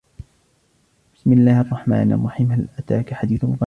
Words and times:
بسم 1.15 1.33
الله 1.33 1.61
الرحمن 1.61 2.11
الرحيم 2.13 2.51
هل 2.51 2.67
أتاك 2.77 3.13
حديث 3.13 3.43
الغاشية 3.43 3.59